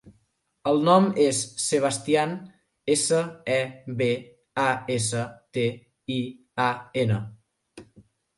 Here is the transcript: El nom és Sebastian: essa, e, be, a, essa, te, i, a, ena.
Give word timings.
El 0.69 0.79
nom 0.85 1.03
és 1.25 1.41
Sebastian: 1.63 2.33
essa, 2.93 3.19
e, 3.57 3.59
be, 4.01 4.09
a, 4.63 4.65
essa, 4.97 5.23
te, 5.59 5.67
i, 6.17 6.19
a, 6.67 6.73
ena. 7.05 7.21